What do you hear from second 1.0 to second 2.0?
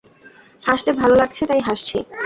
ভালো লাগছে, তাই হাসছি।